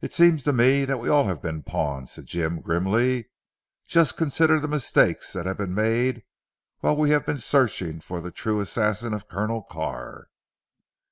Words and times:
"It 0.00 0.12
seems 0.12 0.44
to 0.44 0.52
me 0.52 0.84
that 0.84 0.98
we 0.98 1.08
have 1.08 1.16
all 1.26 1.34
been 1.34 1.64
pawns," 1.64 2.12
said 2.12 2.26
Jim 2.26 2.60
grimly, 2.60 3.28
"just 3.88 4.16
consider 4.16 4.60
the 4.60 4.68
mistakes 4.68 5.32
that 5.32 5.46
have 5.46 5.58
been 5.58 5.74
made 5.74 6.22
while 6.78 6.94
we 6.94 7.10
have 7.10 7.26
been 7.26 7.38
searching 7.38 7.98
for 7.98 8.20
the 8.20 8.30
true 8.30 8.60
assassin 8.60 9.12
of 9.12 9.26
Colonel 9.26 9.64
Carr." 9.64 10.28